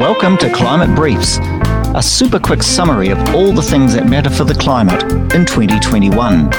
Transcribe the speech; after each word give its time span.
Welcome 0.00 0.38
to 0.38 0.50
Climate 0.50 0.96
Briefs, 0.96 1.36
a 1.94 2.00
super 2.02 2.38
quick 2.38 2.62
summary 2.62 3.10
of 3.10 3.18
all 3.34 3.52
the 3.52 3.60
things 3.60 3.92
that 3.92 4.08
matter 4.08 4.30
for 4.30 4.44
the 4.44 4.54
climate 4.54 5.02
in 5.34 5.44
2021. 5.44 6.54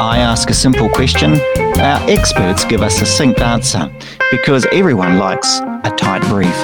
I 0.00 0.18
ask 0.18 0.48
a 0.48 0.54
simple 0.54 0.88
question, 0.88 1.32
our 1.80 2.08
experts 2.08 2.64
give 2.64 2.80
us 2.82 3.02
a 3.02 3.04
succinct 3.04 3.40
answer, 3.40 3.90
because 4.30 4.64
everyone 4.70 5.18
likes 5.18 5.58
a 5.58 5.92
tight 5.96 6.22
brief. 6.28 6.54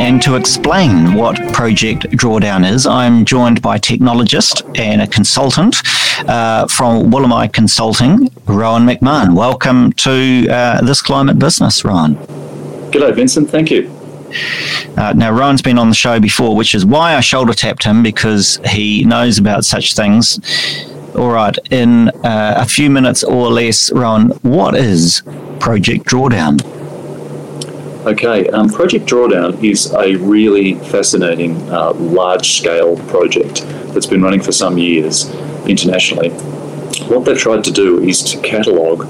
And 0.00 0.20
to 0.22 0.34
explain 0.34 1.14
what 1.14 1.36
Project 1.52 2.10
Drawdown 2.10 2.68
is, 2.68 2.84
I'm 2.84 3.24
joined 3.24 3.62
by 3.62 3.78
technologist 3.78 4.76
and 4.76 5.00
a 5.00 5.06
consultant 5.06 5.76
uh, 6.28 6.66
from 6.66 7.12
Willamai 7.12 7.52
Consulting, 7.52 8.28
Rowan 8.46 8.84
McMahon. 8.84 9.36
Welcome 9.36 9.92
to 9.92 10.48
uh, 10.48 10.80
this 10.82 11.00
climate 11.00 11.38
business, 11.38 11.84
Rowan. 11.84 12.16
G'day, 12.90 13.14
Vincent. 13.14 13.48
Thank 13.48 13.70
you. 13.70 13.93
Uh, 14.96 15.12
now, 15.14 15.30
Rowan's 15.32 15.62
been 15.62 15.78
on 15.78 15.88
the 15.88 15.94
show 15.94 16.20
before, 16.20 16.56
which 16.56 16.74
is 16.74 16.84
why 16.84 17.14
I 17.14 17.20
shoulder 17.20 17.52
tapped 17.52 17.84
him 17.84 18.02
because 18.02 18.60
he 18.66 19.04
knows 19.04 19.38
about 19.38 19.64
such 19.64 19.94
things. 19.94 20.38
All 21.16 21.30
right, 21.30 21.56
in 21.70 22.08
uh, 22.24 22.54
a 22.56 22.66
few 22.66 22.90
minutes 22.90 23.22
or 23.22 23.48
less, 23.50 23.92
Rowan, 23.92 24.30
what 24.42 24.74
is 24.74 25.22
Project 25.60 26.06
Drawdown? 26.06 26.60
Okay, 28.04 28.48
um, 28.48 28.68
Project 28.68 29.06
Drawdown 29.06 29.62
is 29.64 29.90
a 29.94 30.16
really 30.16 30.74
fascinating 30.74 31.56
uh, 31.70 31.92
large 31.94 32.58
scale 32.58 32.98
project 33.08 33.62
that's 33.94 34.06
been 34.06 34.20
running 34.20 34.42
for 34.42 34.52
some 34.52 34.76
years 34.76 35.32
internationally. 35.66 36.28
What 37.08 37.24
they've 37.24 37.38
tried 37.38 37.64
to 37.64 37.70
do 37.70 38.02
is 38.02 38.22
to 38.24 38.40
catalogue 38.40 39.06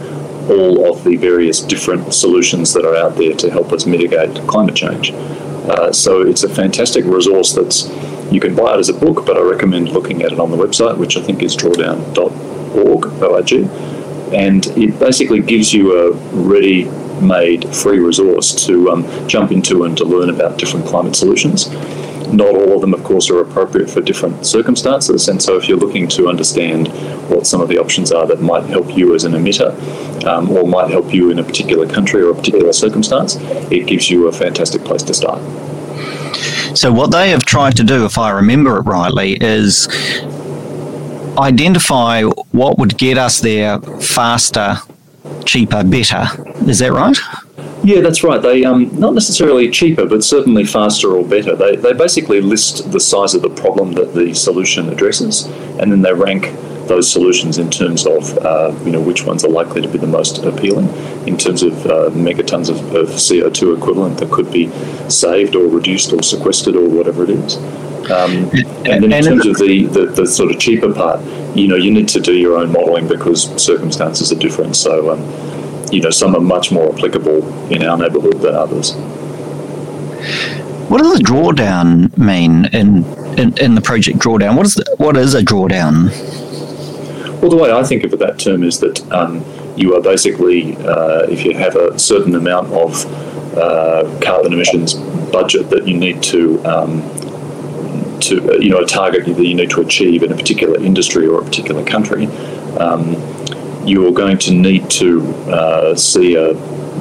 all 0.50 0.90
of 0.90 1.04
the 1.04 1.16
various 1.16 1.60
different 1.60 2.12
solutions 2.14 2.72
that 2.74 2.84
are 2.84 2.96
out 2.96 3.16
there 3.16 3.34
to 3.34 3.50
help 3.50 3.72
us 3.72 3.86
mitigate 3.86 4.34
climate 4.46 4.74
change. 4.74 5.12
Uh, 5.12 5.92
so 5.92 6.22
it's 6.22 6.42
a 6.42 6.48
fantastic 6.48 7.04
resource 7.04 7.52
that's 7.54 7.88
you 8.32 8.40
can 8.40 8.54
buy 8.54 8.74
it 8.74 8.78
as 8.78 8.88
a 8.88 8.94
book, 8.94 9.24
but 9.26 9.36
I 9.36 9.40
recommend 9.40 9.90
looking 9.90 10.22
at 10.22 10.32
it 10.32 10.40
on 10.40 10.50
the 10.50 10.56
website, 10.56 10.98
which 10.98 11.16
I 11.16 11.22
think 11.22 11.42
is 11.42 11.56
drawdown.org, 11.56 13.06
O-R-G, 13.22 13.68
and 14.36 14.66
it 14.76 14.98
basically 14.98 15.40
gives 15.40 15.72
you 15.72 15.96
a 15.96 16.12
ready-made 16.32 17.74
free 17.74 17.98
resource 17.98 18.66
to 18.66 18.90
um, 18.90 19.28
jump 19.28 19.52
into 19.52 19.84
and 19.84 19.96
to 19.98 20.04
learn 20.04 20.30
about 20.30 20.58
different 20.58 20.86
climate 20.86 21.16
solutions. 21.16 21.68
Not 22.34 22.56
all 22.56 22.74
of 22.74 22.80
them, 22.80 22.92
of 22.92 23.04
course, 23.04 23.30
are 23.30 23.40
appropriate 23.40 23.88
for 23.88 24.00
different 24.00 24.44
circumstances. 24.44 25.28
And 25.28 25.40
so, 25.40 25.56
if 25.56 25.68
you're 25.68 25.78
looking 25.78 26.08
to 26.08 26.28
understand 26.28 26.88
what 27.30 27.46
some 27.46 27.60
of 27.60 27.68
the 27.68 27.78
options 27.78 28.10
are 28.10 28.26
that 28.26 28.40
might 28.40 28.64
help 28.64 28.96
you 28.96 29.14
as 29.14 29.22
an 29.24 29.32
emitter 29.32 29.72
um, 30.26 30.50
or 30.50 30.66
might 30.66 30.90
help 30.90 31.14
you 31.14 31.30
in 31.30 31.38
a 31.38 31.44
particular 31.44 31.86
country 31.86 32.22
or 32.22 32.30
a 32.30 32.34
particular 32.34 32.72
circumstance, 32.72 33.36
it 33.70 33.86
gives 33.86 34.10
you 34.10 34.26
a 34.26 34.32
fantastic 34.32 34.82
place 34.84 35.04
to 35.04 35.14
start. 35.14 35.40
So, 36.76 36.92
what 36.92 37.12
they 37.12 37.30
have 37.30 37.44
tried 37.44 37.76
to 37.76 37.84
do, 37.84 38.04
if 38.04 38.18
I 38.18 38.30
remember 38.30 38.78
it 38.78 38.82
rightly, 38.82 39.36
is 39.40 39.86
identify 41.38 42.22
what 42.22 42.78
would 42.78 42.98
get 42.98 43.16
us 43.16 43.40
there 43.40 43.78
faster, 44.00 44.78
cheaper, 45.44 45.84
better. 45.84 46.26
Is 46.68 46.80
that 46.80 46.92
right? 46.92 47.16
Yeah, 47.84 48.00
that's 48.00 48.24
right. 48.24 48.40
They 48.40 48.64
um, 48.64 48.98
not 48.98 49.12
necessarily 49.12 49.70
cheaper, 49.70 50.06
but 50.06 50.24
certainly 50.24 50.64
faster 50.64 51.12
or 51.12 51.22
better. 51.22 51.54
They, 51.54 51.76
they 51.76 51.92
basically 51.92 52.40
list 52.40 52.90
the 52.92 53.00
size 53.00 53.34
of 53.34 53.42
the 53.42 53.50
problem 53.50 53.92
that 53.92 54.14
the 54.14 54.32
solution 54.34 54.88
addresses, 54.88 55.44
and 55.78 55.92
then 55.92 56.00
they 56.00 56.14
rank 56.14 56.46
those 56.88 57.10
solutions 57.10 57.58
in 57.58 57.70
terms 57.70 58.06
of 58.06 58.38
uh, 58.38 58.74
you 58.84 58.90
know 58.90 59.00
which 59.00 59.24
ones 59.24 59.44
are 59.44 59.50
likely 59.50 59.82
to 59.82 59.88
be 59.88 59.98
the 59.98 60.06
most 60.06 60.38
appealing 60.44 60.88
in 61.26 61.36
terms 61.36 61.62
of 61.62 61.74
uh, 61.86 62.10
megatons 62.10 62.70
of, 62.70 62.94
of, 62.94 63.08
CO2 63.08 63.76
equivalent 63.76 64.18
that 64.18 64.30
could 64.30 64.50
be 64.50 64.70
saved 65.10 65.54
or 65.54 65.66
reduced 65.68 66.12
or 66.12 66.22
sequestered 66.22 66.76
or 66.76 66.88
whatever 66.88 67.24
it 67.24 67.30
is. 67.30 67.56
Um, 68.10 68.50
and 68.84 69.02
then 69.02 69.12
in 69.12 69.24
terms 69.24 69.46
of 69.46 69.56
the, 69.56 69.86
the, 69.86 70.06
the, 70.06 70.26
sort 70.26 70.50
of 70.50 70.60
cheaper 70.60 70.92
part, 70.92 71.22
you 71.56 71.66
know, 71.66 71.76
you 71.76 71.90
need 71.90 72.06
to 72.08 72.20
do 72.20 72.34
your 72.34 72.58
own 72.58 72.70
modelling 72.70 73.08
because 73.08 73.44
circumstances 73.62 74.30
are 74.30 74.38
different. 74.38 74.76
So 74.76 75.12
um, 75.12 75.22
you 75.94 76.00
know, 76.00 76.10
some 76.10 76.34
are 76.34 76.40
much 76.40 76.72
more 76.72 76.92
applicable 76.92 77.72
in 77.72 77.84
our 77.84 77.96
neighbourhood 77.96 78.40
than 78.40 78.54
others. 78.54 78.94
What 80.90 80.98
does 80.98 81.18
a 81.18 81.22
drawdown 81.22 82.16
mean 82.18 82.66
in, 82.66 83.04
in, 83.38 83.56
in 83.58 83.74
the 83.74 83.80
project 83.80 84.18
drawdown? 84.18 84.56
What 84.56 84.66
is 84.66 84.74
the, 84.74 84.94
what 84.98 85.16
is 85.16 85.34
a 85.34 85.42
drawdown? 85.42 86.10
Well, 87.40 87.50
the 87.50 87.56
way 87.56 87.70
I 87.72 87.82
think 87.84 88.04
of 88.04 88.12
it, 88.12 88.18
that 88.18 88.38
term 88.38 88.64
is 88.64 88.80
that 88.80 89.12
um, 89.12 89.44
you 89.76 89.94
are 89.94 90.00
basically, 90.00 90.76
uh, 90.78 91.26
if 91.28 91.44
you 91.44 91.54
have 91.54 91.76
a 91.76 91.98
certain 91.98 92.34
amount 92.34 92.72
of 92.72 93.06
uh, 93.56 94.18
carbon 94.20 94.52
emissions 94.52 94.94
budget 94.94 95.70
that 95.70 95.86
you 95.86 95.96
need 95.96 96.22
to 96.22 96.64
um, 96.64 97.02
to 98.20 98.52
uh, 98.52 98.56
you 98.58 98.70
know 98.70 98.78
a 98.78 98.86
target 98.86 99.26
that 99.26 99.44
you 99.44 99.54
need 99.54 99.70
to 99.70 99.80
achieve 99.80 100.22
in 100.22 100.32
a 100.32 100.36
particular 100.36 100.82
industry 100.82 101.26
or 101.26 101.40
a 101.40 101.44
particular 101.44 101.84
country. 101.84 102.26
Um, 102.78 103.14
you're 103.86 104.12
going 104.12 104.38
to 104.38 104.52
need 104.52 104.90
to 104.90 105.22
uh, 105.48 105.94
see 105.94 106.34
a 106.36 106.52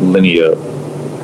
linear 0.01 0.55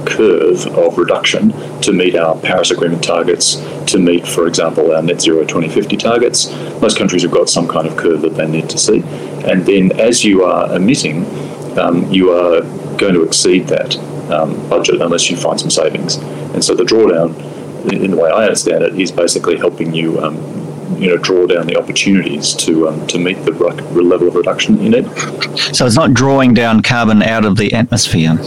curve 0.06 0.66
of 0.68 0.98
reduction 0.98 1.52
to 1.82 1.92
meet 1.94 2.16
our 2.16 2.38
Paris 2.40 2.72
Agreement 2.72 3.04
targets, 3.04 3.56
to 3.92 4.00
meet, 4.00 4.28
for 4.28 4.48
example, 4.48 4.94
our 4.96 5.02
net 5.02 5.22
zero 5.22 5.42
2050 5.42 5.98
targets. 5.98 6.50
Most 6.82 6.98
countries 6.98 7.24
have 7.24 7.32
got 7.32 7.50
some 7.50 7.68
kind 7.68 7.88
of 7.88 7.98
curve 7.98 8.22
that 8.22 8.36
they 8.36 8.48
need 8.48 8.70
to 8.70 8.78
see. 8.78 9.02
And 9.46 9.66
then 9.66 10.00
as 10.00 10.24
you 10.24 10.44
are 10.44 10.76
emitting, 10.76 11.26
um, 11.78 12.12
you 12.12 12.32
are 12.32 12.62
going 12.98 13.14
to 13.14 13.24
exceed 13.24 13.68
that 13.68 13.98
um, 14.32 14.70
budget 14.70 15.02
unless 15.02 15.30
you 15.30 15.38
find 15.38 15.60
some 15.60 15.70
savings. 15.70 16.16
And 16.16 16.64
so 16.64 16.76
the 16.76 16.84
drawdown, 16.84 17.34
in 17.92 18.12
the 18.12 18.18
way 18.18 18.30
I 18.30 18.44
understand 18.44 18.84
it, 18.84 19.00
is 19.00 19.12
basically 19.12 19.58
helping 19.58 19.94
you 19.94 20.20
um, 20.22 20.36
you 20.98 21.08
know 21.08 21.18
draw 21.18 21.46
down 21.46 21.68
the 21.68 21.78
opportunities 21.78 22.54
to 22.56 22.88
um, 22.88 23.06
to 23.08 23.20
meet 23.20 23.38
the 23.46 23.52
level 23.52 24.28
of 24.28 24.36
reduction 24.36 24.82
you 24.82 24.90
need. 24.90 25.06
So 25.76 25.86
it's 25.86 25.96
not 25.96 26.14
drawing 26.14 26.54
down 26.54 26.82
carbon 26.82 27.22
out 27.22 27.46
of 27.46 27.58
the 27.58 27.74
atmosphere. 27.74 28.38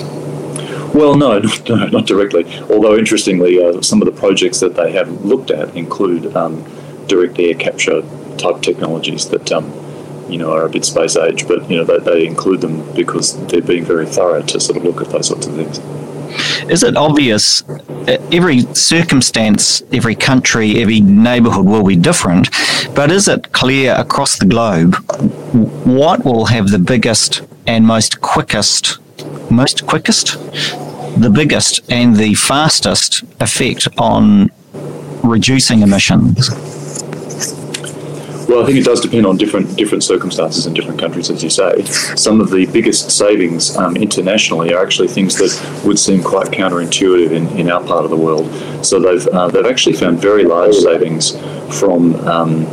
Well, 0.94 1.16
no, 1.16 1.38
no, 1.68 1.86
not 1.86 2.06
directly. 2.06 2.44
Although 2.70 2.96
interestingly, 2.96 3.62
uh, 3.62 3.80
some 3.80 4.02
of 4.02 4.06
the 4.06 4.18
projects 4.18 4.60
that 4.60 4.74
they 4.74 4.92
have 4.92 5.24
looked 5.24 5.50
at 5.50 5.74
include 5.74 6.36
um, 6.36 6.64
direct 7.06 7.38
air 7.38 7.54
capture 7.54 8.02
type 8.36 8.62
technologies 8.62 9.28
that 9.30 9.50
um, 9.52 9.72
you 10.28 10.38
know 10.38 10.52
are 10.52 10.66
a 10.66 10.68
bit 10.68 10.84
space 10.84 11.16
age, 11.16 11.48
but 11.48 11.68
you 11.70 11.76
know 11.76 11.84
they, 11.84 11.98
they 11.98 12.26
include 12.26 12.60
them 12.60 12.92
because 12.94 13.36
they're 13.46 13.62
being 13.62 13.84
very 13.84 14.06
thorough 14.06 14.42
to 14.42 14.60
sort 14.60 14.76
of 14.76 14.84
look 14.84 15.00
at 15.00 15.08
those 15.08 15.28
sorts 15.28 15.46
of 15.46 15.54
things. 15.54 15.80
Is 16.68 16.82
it 16.82 16.96
obvious 16.96 17.62
uh, 17.68 18.18
every 18.32 18.60
circumstance, 18.74 19.82
every 19.92 20.14
country, 20.14 20.80
every 20.80 21.00
neighbourhood 21.00 21.66
will 21.66 21.84
be 21.84 21.96
different, 21.96 22.48
but 22.94 23.10
is 23.10 23.28
it 23.28 23.52
clear 23.52 23.94
across 23.94 24.38
the 24.38 24.46
globe 24.46 24.94
what 25.84 26.24
will 26.24 26.46
have 26.46 26.70
the 26.70 26.78
biggest 26.78 27.42
and 27.66 27.86
most 27.86 28.20
quickest, 28.20 28.98
most 29.50 29.86
quickest, 29.86 30.36
the 31.20 31.30
biggest 31.32 31.80
and 31.90 32.16
the 32.16 32.34
fastest 32.34 33.22
effect 33.40 33.88
on 33.98 34.50
reducing 35.22 35.82
emissions? 35.82 36.81
Well, 38.52 38.62
I 38.62 38.66
think 38.66 38.76
it 38.76 38.84
does 38.84 39.00
depend 39.00 39.24
on 39.24 39.38
different 39.38 39.78
different 39.78 40.04
circumstances 40.04 40.66
in 40.66 40.74
different 40.74 41.00
countries, 41.00 41.30
as 41.30 41.42
you 41.42 41.48
say. 41.48 41.84
Some 42.16 42.38
of 42.38 42.50
the 42.50 42.66
biggest 42.66 43.10
savings 43.10 43.74
um, 43.78 43.96
internationally 43.96 44.74
are 44.74 44.84
actually 44.84 45.08
things 45.08 45.36
that 45.36 45.82
would 45.86 45.98
seem 45.98 46.22
quite 46.22 46.48
counterintuitive 46.48 47.30
in, 47.30 47.48
in 47.58 47.70
our 47.70 47.82
part 47.82 48.04
of 48.04 48.10
the 48.10 48.16
world. 48.18 48.52
So 48.84 49.00
they've 49.00 49.26
uh, 49.28 49.48
they've 49.48 49.64
actually 49.64 49.96
found 49.96 50.18
very 50.18 50.44
large 50.44 50.74
savings 50.74 51.34
from. 51.78 52.14
Um, 52.28 52.66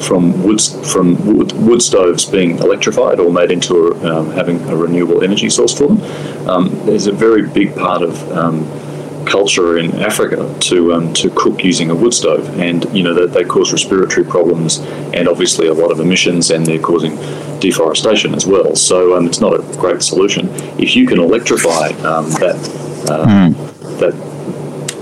from 0.00 0.42
wood 0.42 0.60
from 0.60 1.16
wood, 1.26 1.52
wood, 1.52 1.80
stoves 1.80 2.26
being 2.26 2.58
electrified 2.58 3.18
or 3.18 3.32
made 3.32 3.50
into 3.50 3.88
a, 3.88 4.18
um, 4.18 4.30
having 4.32 4.60
a 4.68 4.76
renewable 4.76 5.24
energy 5.24 5.48
source 5.48 5.76
for 5.76 5.88
them. 5.88 6.48
Um, 6.48 6.68
there's 6.84 7.06
a 7.06 7.12
very 7.12 7.48
big 7.48 7.74
part 7.74 8.02
of 8.02 8.30
um, 8.32 8.64
culture 9.26 9.78
in 9.78 10.00
Africa 10.00 10.54
to 10.60 10.94
um, 10.94 11.12
to 11.14 11.30
cook 11.30 11.62
using 11.64 11.90
a 11.90 11.94
wood 11.94 12.14
stove, 12.14 12.58
and 12.58 12.84
you 12.96 13.02
know 13.02 13.14
that 13.14 13.32
they 13.32 13.44
cause 13.44 13.72
respiratory 13.72 14.24
problems 14.24 14.78
and 15.12 15.28
obviously 15.28 15.66
a 15.68 15.74
lot 15.74 15.90
of 15.90 16.00
emissions, 16.00 16.50
and 16.50 16.64
they're 16.64 16.78
causing 16.78 17.16
deforestation 17.60 18.34
as 18.34 18.46
well. 18.46 18.76
So 18.76 19.16
um, 19.16 19.26
it's 19.26 19.40
not 19.40 19.54
a 19.54 19.62
great 19.78 20.02
solution. 20.02 20.48
If 20.78 20.96
you 20.96 21.06
can 21.06 21.20
electrify 21.20 21.88
um, 22.04 22.30
that 22.40 22.56
uh, 23.10 23.26
mm. 23.26 23.98
that. 23.98 24.36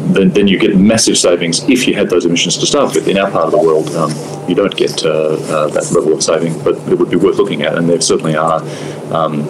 Then, 0.04 0.30
then 0.30 0.46
you 0.46 0.58
get 0.58 0.76
massive 0.76 1.16
savings 1.16 1.66
if 1.66 1.88
you 1.88 1.94
had 1.94 2.10
those 2.10 2.26
emissions 2.26 2.58
to 2.58 2.66
start 2.66 2.94
with. 2.94 3.08
In 3.08 3.16
our 3.16 3.30
part 3.30 3.46
of 3.46 3.52
the 3.52 3.58
world, 3.58 3.88
um, 3.96 4.12
you 4.46 4.54
don't 4.54 4.76
get 4.76 5.02
uh, 5.02 5.08
uh, 5.08 5.66
that 5.68 5.90
level 5.92 6.12
of 6.12 6.22
saving, 6.22 6.62
but 6.62 6.76
it 6.92 6.98
would 6.98 7.10
be 7.10 7.16
worth 7.16 7.38
looking 7.38 7.62
at, 7.62 7.76
and 7.78 7.88
there 7.88 8.00
certainly 8.02 8.36
are 8.36 8.60
um, 9.12 9.48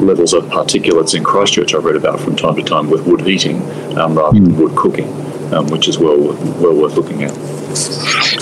levels 0.00 0.32
of 0.32 0.44
particulates 0.44 1.14
in 1.14 1.24
Christchurch 1.24 1.74
I've 1.74 1.84
read 1.84 1.96
about 1.96 2.20
from 2.20 2.36
time 2.36 2.56
to 2.56 2.62
time 2.62 2.90
with 2.90 3.06
wood 3.06 3.22
heating 3.22 3.62
um, 3.98 4.16
rather 4.16 4.38
than 4.38 4.52
hmm. 4.52 4.60
wood 4.60 4.76
cooking, 4.76 5.08
um, 5.52 5.68
which 5.68 5.88
is 5.88 5.98
well 5.98 6.18
well 6.60 6.74
worth 6.74 6.94
looking 6.94 7.22
at. 7.22 7.32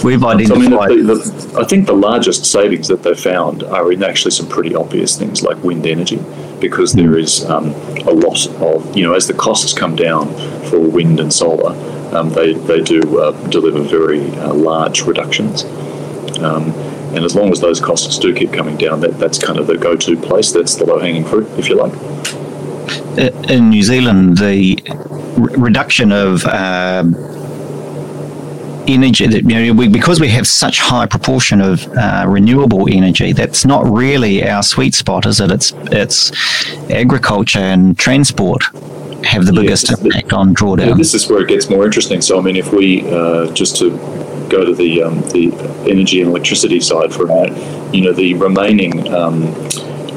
We've 0.05 0.23
identified. 0.23 0.69
So, 0.69 0.81
I, 0.81 0.89
mean, 0.89 1.07
the, 1.07 1.15
the, 1.15 1.61
I 1.61 1.65
think 1.65 1.87
the 1.87 1.95
largest 1.95 2.45
savings 2.45 2.89
that 2.89 3.03
they've 3.03 3.19
found 3.19 3.63
are 3.63 3.91
in 3.91 4.03
actually 4.03 4.31
some 4.33 4.49
pretty 4.49 4.75
obvious 4.75 5.19
things 5.19 5.43
like 5.43 5.63
wind 5.63 5.87
energy, 5.87 6.23
because 6.61 6.93
there 6.93 7.19
hmm. 7.19 7.51
um, 7.51 7.67
a 8.07 8.13
lot 8.13 8.47
of 8.61 8.97
you 8.97 9.05
know 9.05 9.15
as 9.15 9.27
the 9.27 9.35
costs 9.35 9.73
come 9.73 9.97
down 9.97 10.29
for 10.71 10.79
wind 10.79 11.21
and 11.21 11.33
solar, 11.33 11.73
um, 12.15 12.31
they, 12.31 12.53
they 12.53 12.81
do 12.81 13.19
uh, 13.19 13.33
deliver 13.49 13.83
very 13.83 14.31
uh, 14.39 14.55
large 14.55 15.03
reductions. 15.03 15.65
Um, 16.39 16.73
and 17.15 17.25
as 17.25 17.35
long 17.35 17.53
as 17.53 17.61
those 17.61 17.81
costs 17.81 18.19
do 18.19 18.35
keep 18.35 18.53
coming 18.53 18.77
down, 18.77 19.01
that, 19.01 19.19
that's 19.19 19.39
kind 19.39 19.59
of 19.59 19.67
the 19.67 19.77
go 19.77 19.97
to 19.97 20.17
place. 20.17 20.53
That's 20.53 20.75
the 20.75 20.85
low 20.85 20.99
hanging 20.99 21.25
fruit, 21.25 21.47
if 21.59 21.69
you 21.69 21.77
like. 21.77 21.93
In 23.49 23.71
New 23.71 23.83
Zealand, 23.83 24.39
the 24.39 24.77
re- 25.37 25.55
reduction 25.57 26.11
of 26.13 26.45
um, 26.47 27.15
energy, 28.89 29.25
you 29.25 29.43
know, 29.43 29.73
we, 29.73 29.89
because 29.89 30.21
we 30.21 30.29
have 30.29 30.47
such 30.47 30.81
high 30.81 31.07
proportion 31.07 31.61
of 31.61 31.87
uh, 31.97 32.25
renewable 32.27 32.89
energy, 32.91 33.33
that's 33.33 33.65
not 33.65 33.89
really 33.89 34.47
our 34.47 34.63
sweet 34.63 34.95
spot, 34.95 35.27
is 35.27 35.41
it? 35.41 35.51
It's 35.51 35.73
it's 35.93 36.33
agriculture 36.91 37.61
and 37.61 37.97
transport 37.99 38.65
have 39.25 39.47
the 39.47 39.53
biggest 39.53 39.89
yeah, 39.89 39.97
impact 40.05 40.29
the, 40.29 40.37
on 40.37 40.55
drawdown. 40.55 40.89
Yeah, 40.89 40.95
this 40.95 41.15
is 41.15 41.29
where 41.29 41.43
it 41.43 41.49
gets 41.49 41.71
more 41.71 41.85
interesting. 41.85 42.21
So, 42.21 42.39
I 42.39 42.43
mean, 42.43 42.57
if 42.57 42.73
we 42.73 43.09
uh, 43.11 43.53
just 43.53 43.77
to 43.77 43.91
go 44.55 44.65
to 44.65 44.75
the 44.75 45.03
um, 45.03 45.21
the 45.37 45.53
energy 45.91 46.21
and 46.21 46.31
electricity 46.31 46.81
side 46.81 47.13
for 47.13 47.25
a 47.25 47.27
minute, 47.27 47.95
you 47.95 48.03
know, 48.03 48.13
the 48.13 48.35
remaining 48.35 49.13
um, 49.13 49.55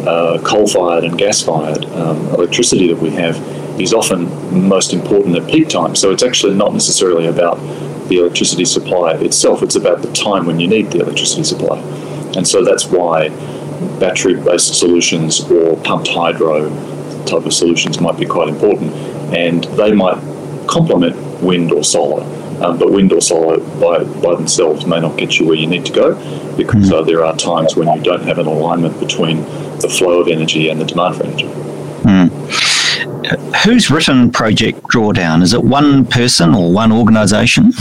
uh, 0.08 0.40
coal-fired 0.44 1.04
and 1.04 1.18
gas-fired 1.18 1.86
um, 1.86 2.18
electricity 2.28 2.88
that 2.88 3.02
we 3.02 3.10
have 3.12 3.36
is 3.80 3.94
often 3.94 4.22
most 4.68 4.94
important 4.94 5.36
at 5.36 5.50
peak 5.50 5.68
time. 5.70 5.96
So 5.96 6.12
it's 6.12 6.24
actually 6.24 6.56
not 6.56 6.74
necessarily 6.74 7.28
about 7.28 7.58
the 8.10 8.20
electricity 8.20 8.66
supply 8.66 9.14
itself; 9.14 9.64
it's 9.64 9.76
about 9.76 10.02
the 10.02 10.12
time 10.14 10.46
when 10.46 10.60
you 10.60 10.68
need 10.68 10.92
the 10.92 11.00
electricity 11.00 11.44
supply, 11.44 11.80
and 12.36 12.48
so 12.48 12.64
that's 12.64 12.86
why 12.86 13.30
battery-based 14.00 14.74
solutions 14.76 15.50
or 15.52 15.76
pumped 15.78 16.08
hydro 16.08 16.70
type 17.26 17.46
of 17.46 17.54
solutions 17.54 18.00
might 18.00 18.18
be 18.18 18.26
quite 18.26 18.48
important, 18.48 18.94
and 19.36 19.64
they 19.82 19.92
might 19.92 20.18
complement 20.68 21.16
wind 21.42 21.72
or 21.72 21.84
solar. 21.84 22.37
Um, 22.62 22.80
but 22.80 22.92
wind 22.92 23.14
or 23.14 23.22
solar 23.22 23.60
by, 23.80 24.04
by 24.22 24.36
themselves 24.36 24.86
may 24.86 25.00
not 25.00 25.18
get 25.18 25.40
you 25.40 25.46
where 25.46 25.56
you 25.56 25.68
need 25.68 25.86
to 25.86 25.94
go 25.94 26.16
because 26.58 26.90
mm. 26.90 26.94
uh, 26.94 27.04
there 27.04 27.24
are 27.24 27.36
times 27.36 27.76
when 27.76 27.96
you 27.96 28.02
don't 28.02 28.24
have 28.24 28.40
an 28.40 28.48
alignment 28.48 29.00
between 29.00 29.44
the 29.80 29.88
flow 29.88 30.20
of 30.20 30.28
energy 30.28 30.70
and 30.70 30.82
the 30.82 30.86
demand 30.86 31.18
for 31.18 31.26
energy. 31.26 31.46
Mm. 31.46 33.64
Who's 33.64 33.92
written 33.92 34.32
Project 34.32 34.82
Drawdown? 34.84 35.44
Is 35.44 35.54
it 35.54 35.64
one 35.64 36.06
person 36.06 36.56
or 36.56 36.72
one 36.72 36.92
organisation? 36.92 37.72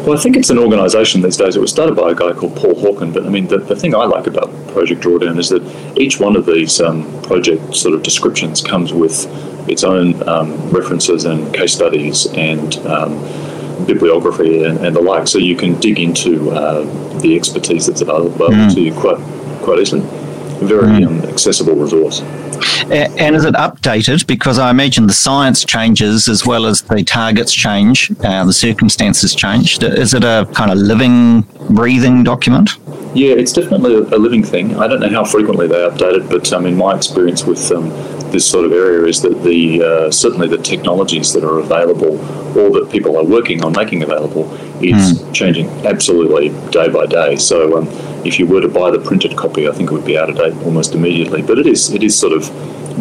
Well, 0.00 0.16
I 0.16 0.20
think 0.20 0.36
it's 0.36 0.50
an 0.50 0.58
organisation 0.58 1.20
these 1.20 1.36
days. 1.36 1.56
It 1.56 1.60
was 1.60 1.70
started 1.70 1.94
by 1.94 2.10
a 2.10 2.14
guy 2.14 2.32
called 2.32 2.56
Paul 2.56 2.74
Hawken. 2.74 3.12
But 3.12 3.26
I 3.26 3.28
mean, 3.28 3.48
the, 3.48 3.58
the 3.58 3.76
thing 3.76 3.94
I 3.94 4.04
like 4.04 4.26
about 4.26 4.50
Project 4.68 5.02
Drawdown 5.02 5.38
is 5.38 5.50
that 5.50 5.62
each 5.98 6.18
one 6.18 6.36
of 6.36 6.46
these 6.46 6.80
um, 6.80 7.04
project 7.22 7.76
sort 7.76 7.94
of 7.94 8.02
descriptions 8.02 8.62
comes 8.62 8.92
with 8.92 9.26
its 9.68 9.84
own 9.84 10.26
um, 10.28 10.70
references 10.70 11.26
and 11.26 11.52
case 11.54 11.74
studies 11.74 12.26
and 12.32 12.76
um, 12.86 13.12
bibliography 13.86 14.64
and, 14.64 14.78
and, 14.78 14.94
the 14.94 15.00
like. 15.00 15.28
So 15.28 15.38
you 15.38 15.56
can 15.56 15.78
dig 15.80 15.98
into 15.98 16.50
uh, 16.50 16.82
the 17.20 17.36
expertise 17.36 17.86
that's 17.86 18.00
available 18.00 18.48
mm. 18.48 18.74
to 18.74 18.80
you 18.80 18.92
quite 18.94 19.18
quite 19.62 19.78
easily. 19.78 20.02
Very 20.66 21.00
mm. 21.00 21.06
Um, 21.06 21.24
accessible 21.30 21.74
resource. 21.74 22.22
And 22.90 23.36
is 23.36 23.44
it 23.44 23.54
updated? 23.54 24.26
Because 24.26 24.58
I 24.58 24.70
imagine 24.70 25.06
the 25.06 25.12
science 25.12 25.64
changes 25.64 26.28
as 26.28 26.44
well 26.44 26.66
as 26.66 26.82
the 26.82 27.02
targets 27.04 27.52
change, 27.52 28.10
uh, 28.22 28.44
the 28.44 28.52
circumstances 28.52 29.34
change. 29.34 29.82
Is 29.82 30.12
it 30.12 30.24
a 30.24 30.48
kind 30.54 30.70
of 30.70 30.78
living, 30.78 31.42
breathing 31.70 32.22
document? 32.22 32.70
Yeah, 33.14 33.34
it's 33.34 33.52
definitely 33.52 33.94
a 33.94 34.18
living 34.18 34.44
thing. 34.44 34.76
I 34.76 34.86
don't 34.86 35.00
know 35.00 35.08
how 35.08 35.24
frequently 35.24 35.66
they 35.66 35.76
update 35.76 36.18
it, 36.18 36.28
but 36.28 36.52
um, 36.52 36.66
in 36.66 36.76
my 36.76 36.94
experience 36.94 37.44
with 37.44 37.70
um, 37.72 37.90
this 38.32 38.48
sort 38.48 38.64
of 38.64 38.72
area 38.72 39.04
is 39.06 39.22
that 39.22 39.42
the 39.42 39.82
uh, 39.82 40.10
certainly 40.10 40.48
the 40.48 40.58
technologies 40.58 41.32
that 41.32 41.44
are 41.44 41.58
available 41.58 42.18
or 42.58 42.70
that 42.70 42.88
people 42.90 43.16
are 43.16 43.24
working 43.24 43.64
on 43.64 43.72
making 43.72 44.02
available 44.02 44.52
is 44.82 45.20
mm. 45.20 45.34
changing 45.34 45.68
absolutely 45.86 46.48
day 46.70 46.88
by 46.88 47.06
day. 47.06 47.36
So 47.36 47.78
um, 47.78 47.88
if 48.24 48.38
you 48.38 48.46
were 48.46 48.60
to 48.60 48.68
buy 48.68 48.90
the 48.90 48.98
printed 48.98 49.36
copy, 49.36 49.68
I 49.68 49.72
think 49.72 49.90
it 49.90 49.94
would 49.94 50.04
be 50.04 50.18
out 50.18 50.30
of 50.30 50.36
date 50.36 50.54
almost 50.64 50.94
immediately. 50.94 51.42
But 51.42 51.58
it 51.58 51.66
is 51.66 51.90
it 51.90 52.02
is 52.02 52.18
sort 52.18 52.32
of 52.32 52.44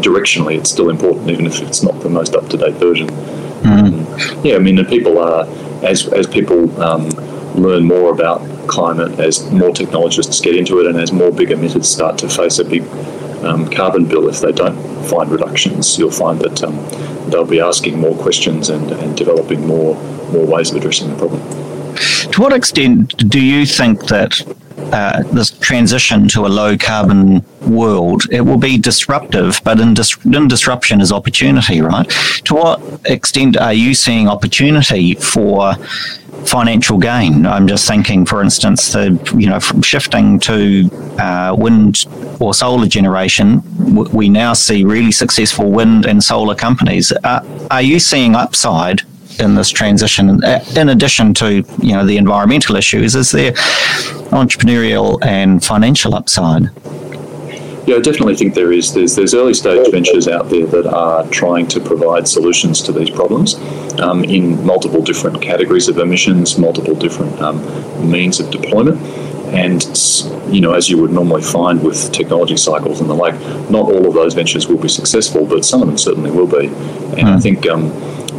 directionally, 0.01 0.57
it's 0.57 0.69
still 0.69 0.89
important, 0.89 1.29
even 1.29 1.45
if 1.45 1.61
it's 1.61 1.83
not 1.83 1.99
the 2.01 2.09
most 2.09 2.35
up 2.35 2.47
to 2.49 2.57
date 2.57 2.75
version. 2.75 3.07
Mm. 3.07 4.45
yeah, 4.45 4.55
I 4.55 4.59
mean, 4.59 4.75
the 4.75 4.85
people 4.85 5.19
are 5.19 5.45
as 5.83 6.07
as 6.07 6.27
people 6.27 6.81
um, 6.81 7.09
learn 7.55 7.83
more 7.83 8.11
about 8.11 8.41
climate, 8.67 9.19
as 9.19 9.49
more 9.51 9.71
technologists 9.71 10.39
get 10.41 10.55
into 10.55 10.79
it, 10.79 10.87
and 10.87 10.97
as 10.97 11.11
more 11.11 11.31
big 11.31 11.49
emitters 11.49 11.85
start 11.85 12.17
to 12.19 12.29
face 12.29 12.59
a 12.59 12.65
big 12.65 12.83
um, 13.43 13.69
carbon 13.69 14.05
bill 14.05 14.27
if 14.27 14.41
they 14.41 14.51
don't 14.51 14.88
find 15.07 15.31
reductions, 15.31 15.97
you'll 15.97 16.11
find 16.11 16.39
that 16.41 16.63
um, 16.63 16.75
they'll 17.29 17.45
be 17.45 17.59
asking 17.59 17.99
more 17.99 18.15
questions 18.15 18.69
and, 18.69 18.91
and 18.91 19.17
developing 19.17 19.65
more 19.65 19.95
more 20.31 20.45
ways 20.45 20.69
of 20.71 20.77
addressing 20.77 21.09
the 21.09 21.15
problem. 21.15 21.41
To 22.31 22.41
what 22.41 22.53
extent 22.53 23.29
do 23.29 23.43
you 23.43 23.65
think 23.65 24.05
that 24.07 24.39
uh, 24.93 25.23
this 25.33 25.51
transition 25.51 26.27
to 26.29 26.45
a 26.45 26.47
low 26.47 26.77
carbon 26.77 27.43
world, 27.61 28.23
it 28.31 28.41
will 28.41 28.57
be 28.57 28.77
disruptive, 28.77 29.61
but 29.63 29.79
in, 29.79 29.93
dis- 29.93 30.17
in, 30.25 30.47
disruption 30.47 31.01
is 31.01 31.11
opportunity, 31.11 31.81
right? 31.81 32.09
To 32.45 32.55
what 32.55 32.81
extent 33.05 33.57
are 33.57 33.73
you 33.73 33.93
seeing 33.93 34.27
opportunity 34.27 35.15
for 35.15 35.73
financial 36.45 36.97
gain? 36.97 37.45
I'm 37.45 37.67
just 37.67 37.87
thinking, 37.87 38.25
for 38.25 38.41
instance, 38.41 38.91
the 38.91 39.19
you 39.37 39.47
know 39.47 39.59
from 39.59 39.81
shifting 39.81 40.39
to 40.41 40.89
uh, 41.19 41.55
wind 41.57 42.05
or 42.39 42.53
solar 42.53 42.87
generation, 42.87 43.61
we 44.11 44.29
now 44.29 44.53
see 44.53 44.83
really 44.83 45.11
successful 45.11 45.71
wind 45.71 46.05
and 46.05 46.23
solar 46.23 46.55
companies. 46.55 47.11
Uh, 47.23 47.45
are 47.71 47.81
you 47.81 47.99
seeing 47.99 48.35
upside 48.35 49.01
in 49.39 49.55
this 49.55 49.69
transition. 49.69 50.43
In 50.75 50.89
addition 50.89 51.33
to 51.35 51.63
you 51.81 51.93
know 51.93 52.05
the 52.05 52.17
environmental 52.17 52.75
issues, 52.75 53.15
is 53.15 53.31
there 53.31 53.53
entrepreneurial 54.31 55.23
and 55.23 55.63
financial 55.63 56.13
upside? 56.15 56.69
Yeah, 57.89 57.95
I 57.95 58.01
definitely 58.01 58.35
think 58.35 58.53
there 58.53 58.71
is. 58.71 58.93
There's, 58.93 59.15
there's 59.15 59.33
early 59.33 59.55
stage 59.55 59.89
ventures 59.89 60.27
out 60.27 60.47
there 60.51 60.67
that 60.67 60.85
are 60.85 61.27
trying 61.29 61.65
to 61.69 61.79
provide 61.79 62.27
solutions 62.27 62.83
to 62.83 62.91
these 62.91 63.09
problems 63.09 63.55
um, 63.99 64.23
in 64.23 64.63
multiple 64.63 65.01
different 65.01 65.41
categories 65.41 65.87
of 65.87 65.97
emissions, 65.97 66.59
multiple 66.59 66.93
different 66.93 67.41
um, 67.41 67.57
means 68.07 68.39
of 68.39 68.51
deployment. 68.51 69.01
And 69.51 69.81
you 70.53 70.61
know, 70.61 70.73
as 70.73 70.87
you 70.87 70.99
would 70.99 71.09
normally 71.09 71.41
find 71.41 71.81
with 71.81 72.11
technology 72.11 72.57
cycles 72.57 73.01
and 73.01 73.09
the 73.09 73.15
like, 73.15 73.33
not 73.71 73.85
all 73.91 74.07
of 74.07 74.13
those 74.13 74.35
ventures 74.35 74.67
will 74.67 74.77
be 74.77 74.87
successful, 74.87 75.47
but 75.47 75.65
some 75.65 75.81
of 75.81 75.87
them 75.87 75.97
certainly 75.97 76.29
will 76.29 76.45
be. 76.45 76.67
And 76.67 77.27
mm. 77.27 77.37
I 77.37 77.39
think 77.39 77.67
um, 77.67 77.89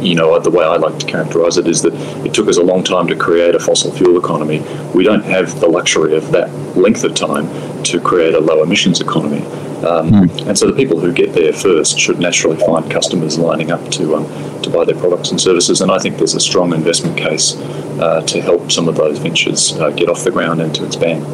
you 0.01 0.15
know, 0.15 0.37
the 0.39 0.49
way 0.49 0.65
I 0.65 0.77
like 0.77 0.97
to 0.99 1.05
characterize 1.05 1.57
it 1.57 1.67
is 1.67 1.81
that 1.83 1.93
it 2.25 2.33
took 2.33 2.47
us 2.47 2.57
a 2.57 2.63
long 2.63 2.83
time 2.83 3.07
to 3.07 3.15
create 3.15 3.55
a 3.55 3.59
fossil 3.59 3.91
fuel 3.91 4.17
economy. 4.17 4.59
We 4.93 5.03
don't 5.03 5.23
have 5.23 5.59
the 5.59 5.67
luxury 5.67 6.15
of 6.15 6.31
that 6.31 6.49
length 6.75 7.03
of 7.03 7.13
time 7.13 7.47
to 7.83 7.99
create 7.99 8.33
a 8.33 8.39
low 8.39 8.63
emissions 8.63 9.01
economy. 9.01 9.45
Um, 9.85 10.11
mm. 10.11 10.47
And 10.47 10.57
so 10.57 10.67
the 10.67 10.75
people 10.75 10.99
who 10.99 11.11
get 11.11 11.33
there 11.33 11.53
first 11.53 11.99
should 11.99 12.19
naturally 12.19 12.57
find 12.57 12.89
customers 12.91 13.39
lining 13.39 13.71
up 13.71 13.89
to 13.91 14.15
um, 14.15 14.61
to 14.61 14.69
buy 14.69 14.85
their 14.85 14.95
products 14.95 15.31
and 15.31 15.41
services. 15.41 15.81
And 15.81 15.91
I 15.91 15.97
think 15.97 16.17
there's 16.17 16.35
a 16.35 16.39
strong 16.39 16.73
investment 16.73 17.17
case 17.17 17.55
uh, 17.99 18.21
to 18.27 18.41
help 18.41 18.71
some 18.71 18.87
of 18.87 18.95
those 18.95 19.17
ventures 19.17 19.73
uh, 19.79 19.89
get 19.89 20.07
off 20.09 20.23
the 20.23 20.31
ground 20.31 20.61
and 20.61 20.73
to 20.75 20.85
expand. 20.85 21.25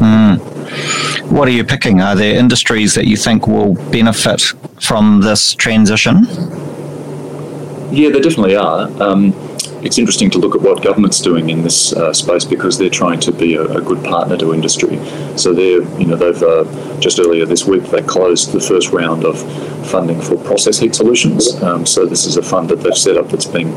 Mm. 0.00 1.30
What 1.30 1.48
are 1.48 1.52
you 1.52 1.64
picking? 1.64 2.00
Are 2.00 2.16
there 2.16 2.34
industries 2.34 2.94
that 2.94 3.06
you 3.06 3.16
think 3.16 3.46
will 3.46 3.74
benefit 3.90 4.40
from 4.80 5.20
this 5.20 5.54
transition? 5.54 6.26
Yeah, 7.90 8.10
they 8.10 8.20
definitely 8.20 8.56
are. 8.56 8.90
Um, 9.02 9.32
it's 9.82 9.98
interesting 9.98 10.30
to 10.30 10.38
look 10.38 10.54
at 10.54 10.62
what 10.62 10.82
government's 10.82 11.20
doing 11.20 11.50
in 11.50 11.62
this 11.62 11.92
uh, 11.92 12.12
space 12.12 12.44
because 12.44 12.78
they're 12.78 12.90
trying 12.90 13.20
to 13.20 13.32
be 13.32 13.54
a, 13.54 13.62
a, 13.62 13.80
good 13.80 14.02
partner 14.04 14.36
to 14.38 14.52
industry. 14.52 14.98
So 15.36 15.52
they're, 15.52 15.82
you 15.98 16.06
know, 16.06 16.16
they've 16.16 16.42
uh, 16.42 16.64
just 16.98 17.20
earlier 17.20 17.46
this 17.46 17.66
week 17.66 17.84
they 17.84 18.02
closed 18.02 18.52
the 18.52 18.60
first 18.60 18.90
round 18.90 19.24
of 19.24 19.38
funding 19.88 20.20
for 20.20 20.36
process 20.36 20.78
heat 20.78 20.94
solutions. 20.94 21.54
Um, 21.62 21.86
so 21.86 22.06
this 22.06 22.24
is 22.26 22.36
a 22.36 22.42
fund 22.42 22.68
that 22.70 22.80
they've 22.80 22.96
set 22.96 23.16
up 23.16 23.28
that's 23.28 23.46
being 23.46 23.72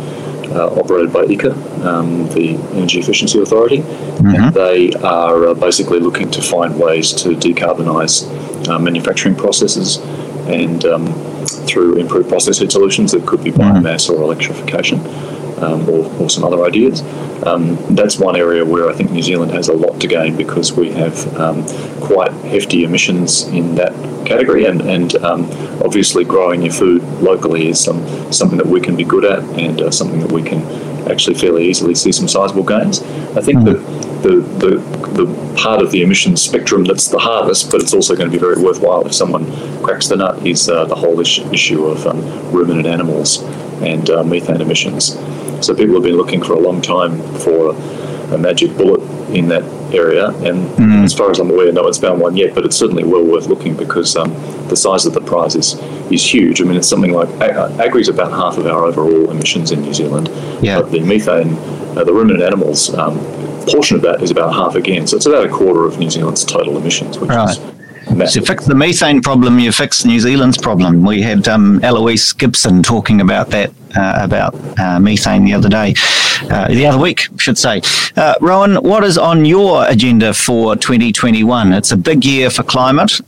uh, 0.52 0.68
operated 0.80 1.14
by 1.14 1.26
EECA, 1.26 1.86
um, 1.86 2.28
the 2.30 2.56
Energy 2.76 3.00
Efficiency 3.00 3.40
Authority, 3.40 3.80
mm-hmm. 3.80 4.28
and 4.28 4.54
they 4.56 4.92
are 5.04 5.50
uh, 5.50 5.54
basically 5.54 6.00
looking 6.00 6.32
to 6.32 6.42
find 6.42 6.80
ways 6.80 7.14
to 7.14 7.30
decarbonise 7.30 8.68
uh, 8.68 8.80
manufacturing 8.80 9.36
processes 9.36 9.98
and 10.48 10.86
um, 10.86 11.06
through 11.50 11.96
improved 11.96 12.30
process 12.30 12.60
heat 12.60 12.72
solutions 12.72 13.12
that 13.12 13.26
could 13.26 13.44
be 13.44 13.52
mm-hmm. 13.52 13.86
biomass 13.86 14.10
or 14.10 14.22
electrification. 14.22 15.00
Um, 15.60 15.90
or, 15.90 16.06
or, 16.22 16.30
some 16.30 16.46
other 16.46 16.64
ideas. 16.64 17.02
Um, 17.46 17.76
that's 17.94 18.18
one 18.18 18.38
area 18.38 18.64
where 18.64 18.90
I 18.90 18.94
think 18.94 19.12
New 19.12 19.22
Zealand 19.22 19.52
has 19.52 19.68
a 19.68 19.74
lot 19.74 20.00
to 20.00 20.08
gain 20.08 20.38
because 20.38 20.72
we 20.72 20.90
have 20.92 21.38
um, 21.38 21.66
quite 22.00 22.32
hefty 22.46 22.86
emissions 22.86 23.44
in 23.50 23.76
that 23.76 23.92
category, 24.26 24.68
and, 24.68 24.80
and 24.82 25.16
um, 25.18 25.52
obviously 25.84 26.24
growing 26.24 26.62
your 26.62 26.72
food 26.72 27.04
locally 27.22 27.68
is 27.68 27.84
some, 27.84 28.08
something 28.32 28.58
that 28.58 28.68
we 28.68 28.80
can 28.80 28.96
be 28.96 29.04
good 29.04 29.26
at 29.26 29.44
and 29.60 29.82
uh, 29.82 29.92
something 29.92 30.22
that 30.22 30.32
we 30.32 30.44
can 30.44 30.62
actually 31.12 31.36
fairly 31.36 31.68
easily 31.68 31.96
see 31.96 32.14
some 32.14 32.30
sizable 32.30 32.64
gains. 32.64 33.02
I 33.36 33.42
think 33.42 33.60
mm. 33.60 33.66
that 33.66 33.99
the, 34.22 34.42
the, 34.60 34.78
the 35.24 35.56
part 35.58 35.82
of 35.82 35.92
the 35.92 36.02
emissions 36.02 36.42
spectrum 36.42 36.84
that's 36.84 37.08
the 37.08 37.20
hardest, 37.20 37.72
but 37.72 37.82
it's 37.82 37.94
also 37.94 38.16
going 38.16 38.30
to 38.30 38.32
be 38.32 38.40
very 38.40 38.62
worthwhile 38.62 39.06
if 39.06 39.14
someone 39.14 39.46
cracks 39.84 40.08
the 40.08 40.16
nut, 40.16 40.46
is 40.46 40.70
uh, 40.70 40.86
the 40.86 40.96
whole 40.96 41.20
issue 41.20 41.86
of 41.86 42.06
um, 42.08 42.22
ruminant 42.52 42.88
animals 42.88 43.42
and 43.82 44.10
uh, 44.10 44.24
methane 44.24 44.62
emissions. 44.62 45.18
So 45.66 45.76
people 45.76 45.96
have 45.96 46.04
been 46.04 46.18
looking 46.18 46.42
for 46.42 46.54
a 46.54 46.60
long 46.60 46.82
time 46.82 47.22
for 47.40 47.76
a 48.34 48.38
magic 48.38 48.76
bullet 48.78 49.02
in 49.32 49.48
that 49.50 49.64
area. 49.94 50.28
And 50.28 50.70
mm. 50.70 51.04
as 51.04 51.14
far 51.14 51.32
as 51.32 51.40
I'm 51.40 51.50
aware, 51.50 51.72
no 51.72 51.84
one's 51.84 51.98
found 51.98 52.22
one 52.22 52.38
yet, 52.38 52.56
but 52.56 52.66
it's 52.66 52.76
certainly 52.76 53.04
well 53.04 53.24
worth 53.24 53.48
looking 53.48 53.76
because 53.76 54.16
um, 54.16 54.32
the 54.68 54.76
size 54.76 55.06
of 55.06 55.14
the 55.14 55.22
prize 55.22 55.56
is, 55.56 55.76
is 56.12 56.34
huge. 56.34 56.62
I 56.62 56.66
mean, 56.66 56.78
it's 56.78 56.88
something 56.88 57.12
like 57.12 57.30
agri 57.42 58.02
is 58.02 58.10
about 58.10 58.32
half 58.32 58.58
of 58.58 58.68
our 58.68 58.86
overall 58.86 59.30
emissions 59.32 59.72
in 59.72 59.82
New 59.82 59.94
Zealand. 59.94 60.30
Yeah. 60.64 60.82
But 60.82 60.92
the 60.92 61.00
methane, 61.02 61.56
uh, 61.98 62.04
the 62.04 62.14
ruminant 62.14 62.44
animals 62.44 62.94
um, 62.94 63.18
portion 63.66 63.96
of 63.96 64.02
that 64.04 64.22
is 64.22 64.32
about 64.32 64.54
half 64.54 64.76
again. 64.76 65.08
So 65.08 65.18
it's 65.18 65.26
about 65.26 65.46
a 65.46 65.50
quarter 65.50 65.86
of 65.86 66.00
New 66.00 66.10
Zealand's 66.10 66.46
total 66.46 66.78
emissions, 66.78 67.20
which 67.20 67.30
right. 67.30 67.50
is 67.50 67.80
so 68.10 68.40
you 68.40 68.46
fix 68.46 68.66
the 68.66 68.76
methane 68.76 69.22
problem, 69.22 69.60
you 69.60 69.72
fix 69.72 70.04
New 70.04 70.20
Zealand's 70.20 70.58
problem. 70.58 71.06
We 71.06 71.22
had 71.22 71.48
um, 71.48 71.80
Eloise 71.84 72.34
Gibson 72.34 72.82
talking 72.82 73.22
about 73.22 73.50
that, 73.50 73.72
uh, 73.96 74.20
about 74.22 74.56
uh, 74.80 75.00
methane 75.00 75.46
the 75.46 75.54
other 75.54 75.70
day, 75.70 75.94
uh, 76.50 76.68
the 76.70 76.88
other 76.88 76.98
week, 76.98 77.32
I 77.32 77.38
should 77.38 77.58
say. 77.58 77.82
Uh, 78.16 78.34
Rowan, 78.42 78.78
what 78.78 79.04
is 79.04 79.18
on 79.18 79.46
your 79.46 79.88
agenda 79.88 80.34
for 80.34 80.76
2021? 80.76 81.72
It's 81.72 81.92
a 81.92 81.98
big 81.98 82.26
year 82.26 82.50
for 82.50 82.64
climate 82.64 83.22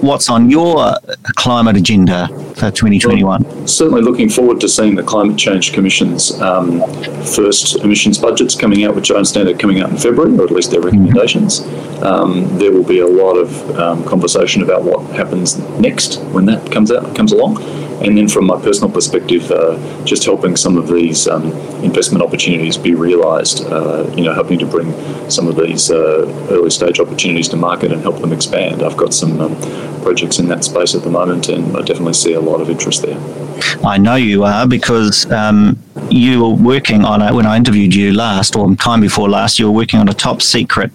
what's 0.00 0.28
on 0.28 0.50
your 0.50 0.94
climate 1.36 1.76
agenda 1.76 2.28
for 2.54 2.70
2021? 2.70 3.42
Well, 3.42 3.66
certainly 3.66 4.02
looking 4.02 4.28
forward 4.28 4.60
to 4.60 4.68
seeing 4.68 4.94
the 4.94 5.02
Climate 5.02 5.36
Change 5.36 5.72
Commission's 5.72 6.40
um, 6.40 6.80
first 7.24 7.76
emissions 7.76 8.18
budgets 8.18 8.54
coming 8.54 8.84
out, 8.84 8.94
which 8.94 9.10
I 9.10 9.14
understand 9.14 9.48
are 9.48 9.56
coming 9.56 9.80
out 9.80 9.90
in 9.90 9.96
February, 9.96 10.36
or 10.38 10.44
at 10.44 10.50
least 10.50 10.70
their 10.70 10.80
mm-hmm. 10.80 10.90
recommendations. 10.90 11.60
Mm-hmm. 11.60 12.04
Um, 12.04 12.58
there 12.58 12.72
will 12.72 12.84
be 12.84 13.00
a 13.00 13.06
lot 13.06 13.34
of 13.34 13.78
um, 13.78 14.04
conversation 14.04 14.62
about 14.62 14.84
what 14.84 15.00
happens 15.14 15.58
next 15.78 16.16
when 16.32 16.46
that 16.46 16.70
comes 16.70 16.90
out 16.92 17.14
comes 17.14 17.32
along. 17.32 17.56
And 18.04 18.16
then, 18.16 18.28
from 18.28 18.46
my 18.46 18.60
personal 18.60 18.90
perspective, 18.90 19.50
uh, 19.50 19.78
just 20.04 20.24
helping 20.24 20.56
some 20.56 20.76
of 20.76 20.88
these 20.88 21.26
um, 21.26 21.44
investment 21.82 22.22
opportunities 22.22 22.76
be 22.76 22.94
realised. 22.94 23.64
Uh, 23.64 24.10
you 24.14 24.24
know, 24.24 24.34
helping 24.34 24.58
to 24.58 24.66
bring 24.66 24.92
some 25.30 25.48
of 25.48 25.56
these 25.56 25.90
uh, 25.90 26.26
early 26.50 26.70
stage 26.70 27.00
opportunities 27.00 27.48
to 27.48 27.56
market 27.56 27.92
and 27.92 28.02
help 28.02 28.20
them 28.20 28.32
expand. 28.32 28.82
I've 28.82 28.96
got 28.96 29.14
some 29.14 29.40
um, 29.40 29.56
projects 30.02 30.38
in 30.38 30.48
that 30.48 30.64
space 30.64 30.94
at 30.94 31.02
the 31.02 31.10
moment, 31.10 31.48
and 31.48 31.76
I 31.76 31.80
definitely 31.80 32.14
see 32.14 32.34
a 32.34 32.40
lot 32.40 32.60
of 32.60 32.68
interest 32.68 33.02
there. 33.02 33.45
I 33.84 33.98
know 33.98 34.16
you 34.16 34.44
are 34.44 34.66
because 34.66 35.30
um, 35.30 35.78
you 36.10 36.42
were 36.42 36.54
working 36.54 37.04
on 37.04 37.22
it 37.22 37.32
when 37.34 37.46
I 37.46 37.56
interviewed 37.56 37.94
you 37.94 38.12
last, 38.12 38.56
or 38.56 38.74
time 38.76 39.00
before 39.00 39.28
last. 39.28 39.58
You 39.58 39.66
were 39.66 39.72
working 39.72 40.00
on 40.00 40.08
a 40.08 40.14
top 40.14 40.42
secret 40.42 40.90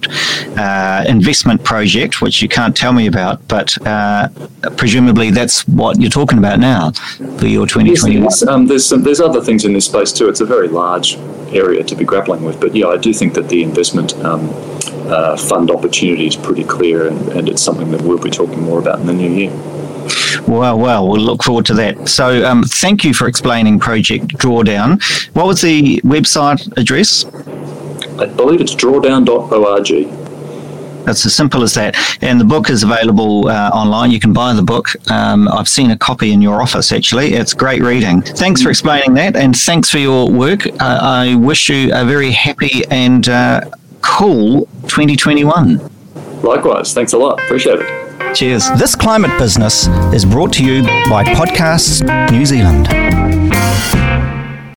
uh, 0.58 1.04
investment 1.08 1.64
project, 1.64 2.22
which 2.22 2.42
you 2.42 2.48
can't 2.48 2.76
tell 2.76 2.94
me 2.94 3.08
about, 3.08 3.48
but 3.48 3.76
uh, 3.86 4.30
presumably 4.78 5.32
that's 5.32 5.68
what 5.68 6.00
you're 6.00 6.10
talking 6.10 6.38
about 6.38 6.60
now 6.60 6.92
for 6.92 7.48
your 7.48 7.66
2021. 7.66 8.24
Yes, 8.24 8.44
um, 8.48 8.68
there's 8.68 8.86
some, 8.86 9.04
there's 9.04 9.22
other 9.22 9.42
things 9.42 9.66
in 9.66 9.74
this 9.74 9.86
space 9.86 10.12
too. 10.12 10.30
It's 10.30 10.42
a 10.42 10.46
very 10.46 10.68
large 10.68 11.16
area 11.54 11.84
to 11.84 11.96
be 11.96 12.06
grappling 12.06 12.44
with, 12.44 12.60
but 12.60 12.76
yeah, 12.76 12.88
I 12.88 12.98
do 12.98 13.14
think 13.14 13.34
that 13.36 13.50
the 13.50 13.64
investment. 13.64 14.14
Um, 14.18 14.50
uh, 15.12 15.36
fund 15.36 15.70
opportunity 15.70 16.26
is 16.26 16.38
pretty 16.38 16.64
clear, 16.64 17.08
and, 17.08 17.30
and 17.34 17.50
it's 17.50 17.62
something 17.62 17.92
that 17.92 18.02
we'll 18.02 18.18
be 18.18 18.30
talking 18.30 18.62
more 18.62 18.80
about 18.80 19.00
in 19.00 19.08
the 19.08 19.14
new 19.14 19.30
year. 19.30 19.52
Well, 20.48 20.78
well, 20.78 21.08
we'll 21.08 21.22
look 21.22 21.44
forward 21.44 21.66
to 21.68 21.74
that. 21.76 22.10
So, 22.10 22.46
um, 22.46 22.64
thank 22.64 23.04
you 23.04 23.14
for 23.14 23.28
explaining 23.28 23.80
Project 23.80 24.28
Drawdown. 24.38 25.02
What 25.36 25.46
was 25.48 25.62
the 25.62 26.02
website 26.02 26.76
address? 26.78 27.26
I 28.20 28.26
believe 28.26 28.62
it's 28.62 28.76
drawdown.org. 28.76 30.22
It's 31.08 31.26
as 31.26 31.34
simple 31.36 31.64
as 31.64 31.74
that. 31.74 31.96
And 32.22 32.40
the 32.40 32.46
book 32.46 32.70
is 32.70 32.84
available 32.84 33.48
uh, 33.48 33.70
online. 33.70 34.12
You 34.12 34.20
can 34.20 34.34
buy 34.34 34.54
the 34.54 34.62
book. 34.62 34.90
Um, 35.10 35.48
I've 35.48 35.68
seen 35.68 35.92
a 35.92 35.98
copy 35.98 36.32
in 36.32 36.42
your 36.42 36.62
office, 36.62 36.92
actually. 36.92 37.34
It's 37.34 37.54
great 37.54 37.82
reading. 37.82 38.22
Thanks 38.22 38.62
for 38.62 38.70
explaining 38.70 39.14
that, 39.16 39.36
and 39.36 39.56
thanks 39.56 39.90
for 39.90 39.98
your 39.98 40.30
work. 40.32 40.68
Uh, 40.68 41.00
I 41.02 41.36
wish 41.36 41.70
you 41.70 41.92
a 41.94 42.06
very 42.06 42.32
happy 42.32 42.84
and 42.90 43.28
uh, 43.28 43.62
cool 44.02 44.66
2021. 44.84 45.90
Likewise. 46.44 46.94
Thanks 46.94 47.14
a 47.14 47.18
lot. 47.18 47.40
Appreciate 47.42 47.80
it. 47.80 48.01
Cheers. 48.34 48.72
This 48.78 48.96
climate 48.96 49.38
business 49.38 49.88
is 50.14 50.24
brought 50.24 50.54
to 50.54 50.64
you 50.64 50.84
by 51.10 51.24
Podcasts 51.24 52.02
New 52.32 52.46
Zealand. 52.46 52.88